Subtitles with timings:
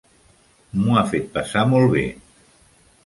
[0.79, 2.07] M'ho ha fet passar molt bé.